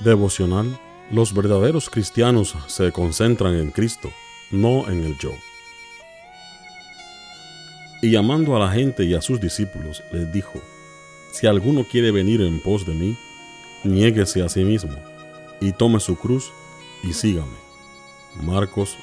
Devocional 0.00 0.78
Los 1.10 1.32
verdaderos 1.32 1.88
cristianos 1.88 2.56
se 2.66 2.90
concentran 2.90 3.54
en 3.54 3.70
Cristo, 3.70 4.10
no 4.50 4.88
en 4.90 5.04
el 5.04 5.16
yo. 5.18 5.32
Y 8.02 8.10
llamando 8.10 8.56
a 8.56 8.58
la 8.58 8.72
gente 8.72 9.04
y 9.04 9.14
a 9.14 9.22
sus 9.22 9.40
discípulos, 9.40 10.02
les 10.12 10.30
dijo, 10.32 10.60
Si 11.32 11.46
alguno 11.46 11.84
quiere 11.84 12.10
venir 12.10 12.40
en 12.42 12.60
pos 12.60 12.84
de 12.86 12.94
mí, 12.94 13.16
niéguese 13.84 14.42
a 14.42 14.48
sí 14.48 14.64
mismo, 14.64 14.96
y 15.60 15.72
tome 15.72 16.00
su 16.00 16.16
cruz 16.16 16.50
y 17.02 17.12
sígame. 17.12 17.56
Marcos 18.42 18.96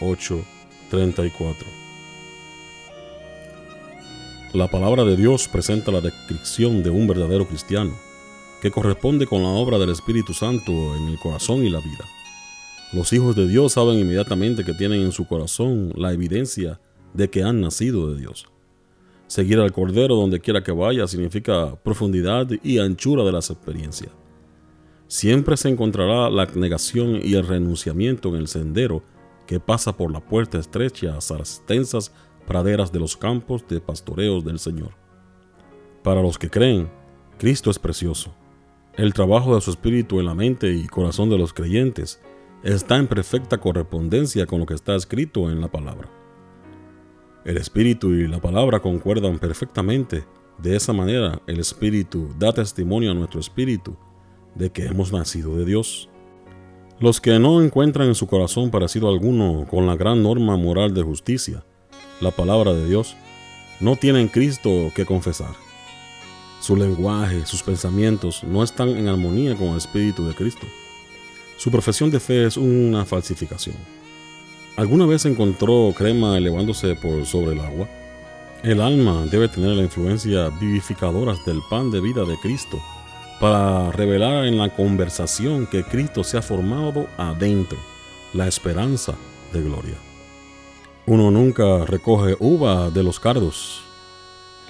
8:34 0.00 1.54
La 4.52 4.68
palabra 4.68 5.04
de 5.04 5.16
Dios 5.16 5.48
presenta 5.48 5.90
la 5.90 6.00
descripción 6.00 6.82
de 6.82 6.90
un 6.90 7.06
verdadero 7.08 7.46
cristiano 7.48 8.09
que 8.60 8.70
corresponde 8.70 9.26
con 9.26 9.42
la 9.42 9.48
obra 9.48 9.78
del 9.78 9.90
Espíritu 9.90 10.34
Santo 10.34 10.72
en 10.96 11.08
el 11.08 11.18
corazón 11.18 11.64
y 11.64 11.70
la 11.70 11.80
vida. 11.80 12.04
Los 12.92 13.12
hijos 13.12 13.36
de 13.36 13.46
Dios 13.46 13.72
saben 13.72 13.98
inmediatamente 13.98 14.64
que 14.64 14.74
tienen 14.74 15.02
en 15.02 15.12
su 15.12 15.26
corazón 15.26 15.92
la 15.96 16.12
evidencia 16.12 16.80
de 17.14 17.30
que 17.30 17.42
han 17.42 17.60
nacido 17.60 18.12
de 18.12 18.20
Dios. 18.20 18.46
Seguir 19.26 19.60
al 19.60 19.72
Cordero 19.72 20.16
donde 20.16 20.40
quiera 20.40 20.62
que 20.62 20.72
vaya 20.72 21.06
significa 21.06 21.76
profundidad 21.82 22.48
y 22.62 22.78
anchura 22.78 23.22
de 23.22 23.32
las 23.32 23.50
experiencias. 23.50 24.10
Siempre 25.06 25.56
se 25.56 25.68
encontrará 25.68 26.30
la 26.30 26.46
negación 26.46 27.20
y 27.22 27.34
el 27.34 27.46
renunciamiento 27.46 28.28
en 28.30 28.36
el 28.36 28.48
sendero 28.48 29.02
que 29.46 29.60
pasa 29.60 29.96
por 29.96 30.12
la 30.12 30.20
puerta 30.20 30.58
estrecha 30.58 31.16
hasta 31.16 31.38
las 31.38 31.58
extensas 31.58 32.12
praderas 32.46 32.92
de 32.92 32.98
los 32.98 33.16
campos 33.16 33.64
de 33.68 33.80
pastoreos 33.80 34.44
del 34.44 34.58
Señor. 34.58 34.90
Para 36.02 36.22
los 36.22 36.38
que 36.38 36.50
creen, 36.50 36.90
Cristo 37.38 37.70
es 37.70 37.78
precioso. 37.78 38.34
El 38.96 39.14
trabajo 39.14 39.54
de 39.54 39.60
su 39.60 39.70
espíritu 39.70 40.18
en 40.18 40.26
la 40.26 40.34
mente 40.34 40.72
y 40.72 40.86
corazón 40.88 41.30
de 41.30 41.38
los 41.38 41.52
creyentes 41.52 42.20
está 42.64 42.96
en 42.96 43.06
perfecta 43.06 43.58
correspondencia 43.58 44.46
con 44.46 44.60
lo 44.60 44.66
que 44.66 44.74
está 44.74 44.96
escrito 44.96 45.50
en 45.50 45.60
la 45.60 45.68
palabra. 45.68 46.08
El 47.44 47.56
espíritu 47.56 48.12
y 48.12 48.26
la 48.26 48.40
palabra 48.40 48.80
concuerdan 48.80 49.38
perfectamente. 49.38 50.24
De 50.58 50.76
esa 50.76 50.92
manera, 50.92 51.40
el 51.46 51.60
espíritu 51.60 52.28
da 52.38 52.52
testimonio 52.52 53.12
a 53.12 53.14
nuestro 53.14 53.40
espíritu 53.40 53.96
de 54.56 54.70
que 54.70 54.86
hemos 54.86 55.12
nacido 55.12 55.56
de 55.56 55.64
Dios. 55.64 56.10
Los 56.98 57.20
que 57.20 57.38
no 57.38 57.62
encuentran 57.62 58.08
en 58.08 58.14
su 58.14 58.26
corazón 58.26 58.70
parecido 58.70 59.08
alguno 59.08 59.66
con 59.70 59.86
la 59.86 59.96
gran 59.96 60.22
norma 60.22 60.56
moral 60.56 60.92
de 60.92 61.02
justicia, 61.02 61.64
la 62.20 62.32
palabra 62.32 62.74
de 62.74 62.86
Dios, 62.86 63.16
no 63.80 63.96
tienen 63.96 64.28
Cristo 64.28 64.90
que 64.94 65.06
confesar. 65.06 65.69
Su 66.60 66.76
lenguaje, 66.76 67.46
sus 67.46 67.62
pensamientos 67.62 68.44
no 68.44 68.62
están 68.62 68.90
en 68.90 69.08
armonía 69.08 69.56
con 69.56 69.68
el 69.68 69.78
Espíritu 69.78 70.26
de 70.26 70.34
Cristo. 70.34 70.66
Su 71.56 71.70
profesión 71.70 72.10
de 72.10 72.20
fe 72.20 72.46
es 72.46 72.58
una 72.58 73.06
falsificación. 73.06 73.76
¿Alguna 74.76 75.06
vez 75.06 75.24
encontró 75.24 75.94
crema 75.96 76.36
elevándose 76.36 76.94
por 76.96 77.24
sobre 77.24 77.52
el 77.52 77.60
agua? 77.60 77.88
El 78.62 78.82
alma 78.82 79.24
debe 79.30 79.48
tener 79.48 79.70
la 79.70 79.82
influencia 79.82 80.50
vivificadora 80.50 81.34
del 81.46 81.60
pan 81.70 81.90
de 81.90 82.00
vida 82.02 82.24
de 82.26 82.38
Cristo 82.38 82.78
para 83.40 83.90
revelar 83.92 84.44
en 84.44 84.58
la 84.58 84.68
conversación 84.68 85.66
que 85.66 85.82
Cristo 85.82 86.22
se 86.22 86.36
ha 86.36 86.42
formado 86.42 87.06
adentro, 87.16 87.78
la 88.34 88.46
esperanza 88.46 89.14
de 89.54 89.62
gloria. 89.62 89.96
Uno 91.06 91.30
nunca 91.30 91.86
recoge 91.86 92.36
uva 92.38 92.90
de 92.90 93.02
los 93.02 93.18
cardos, 93.18 93.82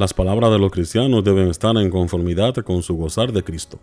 las 0.00 0.14
palabras 0.14 0.50
de 0.50 0.58
los 0.58 0.72
cristianos 0.72 1.22
deben 1.22 1.48
estar 1.48 1.76
en 1.76 1.90
conformidad 1.90 2.54
con 2.54 2.82
su 2.82 2.96
gozar 2.96 3.34
de 3.34 3.44
Cristo. 3.44 3.78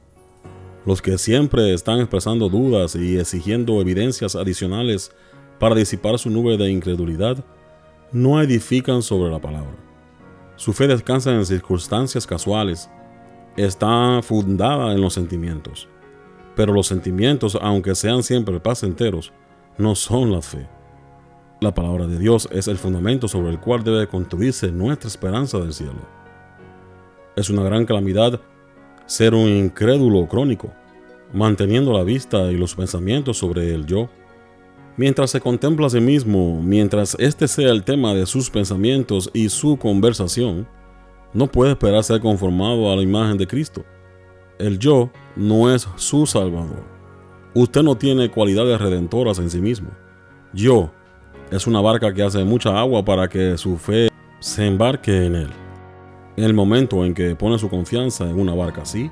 Los 0.84 1.00
que 1.00 1.20
siempre 1.20 1.76
están 1.76 2.00
expresando 2.00 2.50
dudas 2.50 2.96
y 2.96 3.20
exigiendo 3.20 3.80
evidencias 3.80 4.36
adicionales 4.36 5.12
para 5.60 5.76
disipar 5.76 6.18
su 6.18 6.32
nube 6.32 6.58
de 6.58 6.72
incredulidad, 6.72 7.46
no 8.12 8.42
edifican 8.42 9.04
sobre 9.04 9.30
la 9.30 9.40
palabra. 9.40 9.76
Su 10.56 10.74
fe 10.74 10.88
descansa 10.88 11.32
en 11.36 11.46
circunstancias 11.46 12.26
casuales, 12.26 12.90
está 13.56 14.20
fundada 14.24 14.94
en 14.94 15.02
los 15.02 15.14
sentimientos. 15.14 15.88
Pero 16.56 16.74
los 16.74 16.88
sentimientos, 16.88 17.56
aunque 17.62 17.94
sean 17.94 18.24
siempre 18.24 18.60
placenteros, 18.60 19.34
no 19.78 19.94
son 19.94 20.32
la 20.32 20.42
fe. 20.42 20.68
La 21.60 21.74
palabra 21.74 22.06
de 22.06 22.20
Dios 22.20 22.48
es 22.52 22.68
el 22.68 22.78
fundamento 22.78 23.28
sobre 23.28 23.50
el 23.50 23.60
cual 23.60 23.84
debe 23.84 24.06
construirse 24.08 24.72
nuestra 24.72 25.08
esperanza 25.08 25.58
del 25.58 25.74
cielo. 25.74 25.98
Es 27.36 27.50
una 27.50 27.64
gran 27.64 27.84
calamidad 27.84 28.40
ser 29.08 29.34
un 29.34 29.48
incrédulo 29.48 30.28
crónico, 30.28 30.72
manteniendo 31.34 31.94
la 31.94 32.04
vista 32.04 32.52
y 32.52 32.58
los 32.58 32.76
pensamientos 32.76 33.40
sobre 33.40 33.74
el 33.74 33.88
yo. 33.88 34.08
Mientras 34.98 35.32
se 35.32 35.42
contempla 35.42 35.88
a 35.88 35.90
sí 35.90 36.00
mismo, 36.00 36.62
mientras 36.62 37.16
este 37.18 37.48
sea 37.48 37.72
el 37.72 37.84
tema 37.84 38.14
de 38.14 38.28
sus 38.28 38.52
pensamientos 38.52 39.32
y 39.34 39.50
su 39.50 39.78
conversación, 39.78 40.68
no 41.34 41.48
puede 41.48 41.72
esperar 41.72 42.04
ser 42.04 42.22
conformado 42.22 42.92
a 42.92 42.96
la 42.96 43.02
imagen 43.02 43.38
de 43.38 43.48
Cristo. 43.48 43.84
El 44.60 44.78
yo 44.78 45.10
no 45.36 45.74
es 45.74 45.88
su 45.96 46.28
salvador. 46.28 46.84
Usted 47.56 47.82
no 47.82 47.98
tiene 47.98 48.30
cualidades 48.30 48.80
redentoras 48.80 49.40
en 49.40 49.50
sí 49.50 49.60
mismo. 49.60 49.90
Yo 50.54 50.92
es 51.52 51.66
una 51.66 51.82
barca 51.82 52.14
que 52.14 52.24
hace 52.24 52.44
mucha 52.44 52.78
agua 52.78 53.04
para 53.06 53.28
que 53.28 53.58
su 53.58 53.78
fe 53.78 54.10
se 54.40 54.66
embarque 54.66 55.26
en 55.26 55.36
él. 55.36 55.50
En 56.36 56.44
el 56.44 56.54
momento 56.54 57.06
en 57.06 57.14
que 57.14 57.36
pone 57.36 57.58
su 57.58 57.70
confianza 57.70 58.30
en 58.30 58.40
una 58.40 58.54
barca 58.54 58.82
así, 58.82 59.10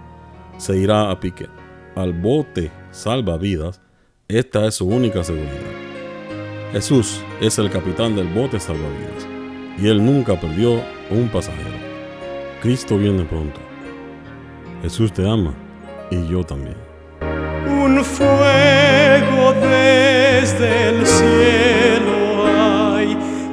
se 0.58 0.78
irá 0.78 1.10
a 1.10 1.20
pique. 1.20 1.48
Al 1.96 2.14
bote 2.14 2.72
salva 2.92 3.38
vidas, 3.38 3.82
esta 4.28 4.66
es 4.68 4.76
su 4.76 4.88
única 4.88 5.24
seguridad. 5.24 5.50
Jesús 6.74 7.22
es 7.40 7.58
el 7.58 7.70
capitán 7.70 8.16
del 8.16 8.28
bote 8.28 8.60
salvavidas 8.60 9.28
y 9.78 9.88
él 9.88 10.06
nunca 10.06 10.40
perdió 10.40 10.82
un 11.10 11.30
pasajero. 11.30 11.78
Cristo 12.62 12.98
viene 12.98 13.24
pronto. 13.24 13.60
Jesús 14.82 15.14
te 15.14 15.28
ama 15.28 15.54
y 16.12 16.28
yo 16.28 16.44
también. 16.44 16.76
Un 17.68 18.04
fuego 18.04 19.54
desde 19.62 20.90
el 20.90 21.06
cielo 21.06 21.95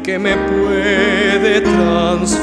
que 0.02 0.18
me 0.18 0.36
puede 0.36 1.60
transformar. 1.60 2.42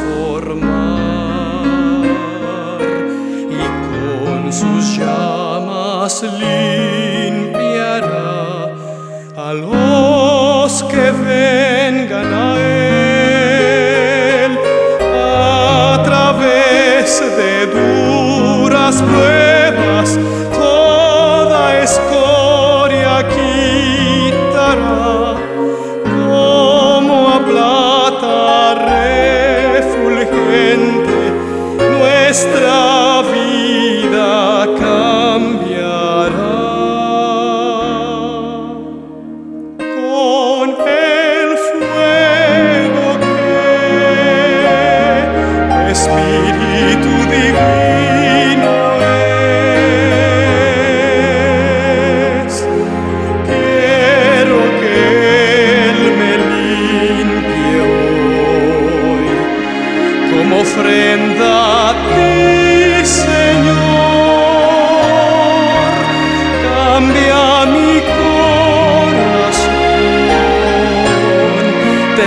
Y 3.50 3.64
con 3.90 4.53
sus 4.53 4.97
llamas 4.97 6.24
limpiará 6.40 7.66
a 9.36 9.53
los 9.53 10.84
que 10.84 11.12
vengan 11.12 12.34
a 12.34 12.58
él. 12.59 14.58
A 15.14 16.02
través 16.03 17.22
de 17.22 17.66
duras 17.68 19.02
pruebas 19.02 20.18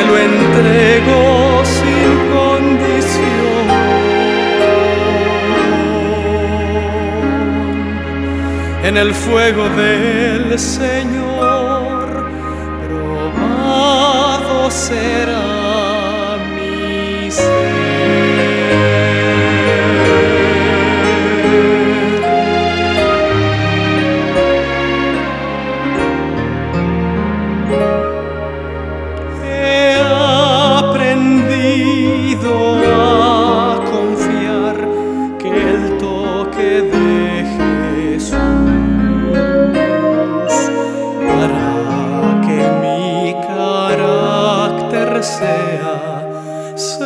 lo 0.09 0.19
entrego 0.19 1.63
sin 1.65 2.11
condición. 2.37 3.67
En 8.85 8.97
el 8.97 9.15
fuego 9.15 9.69
del 9.71 10.59
Señor, 10.59 12.07
probado 12.87 14.71
será 14.71 15.52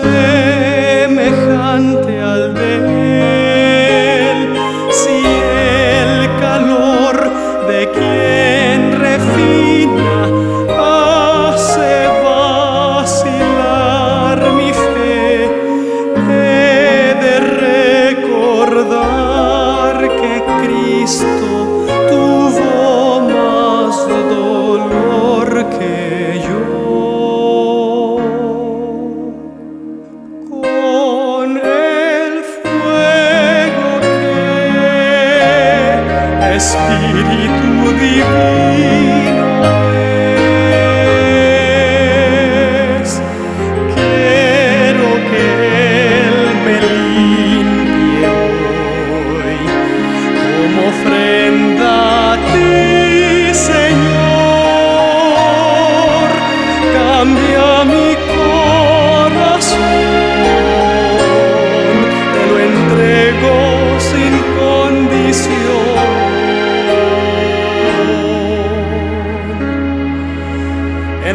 say 0.02 0.35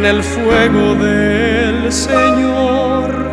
En 0.01 0.07
el 0.07 0.24
fuego 0.24 0.95
del 0.95 1.92
Señor, 1.92 3.31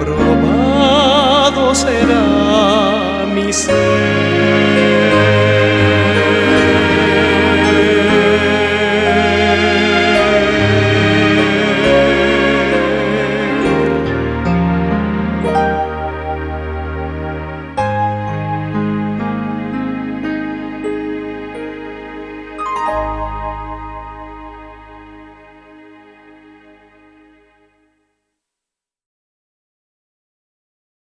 probado 0.00 1.72
será 1.76 3.24
mi 3.32 3.52
ser. 3.52 4.67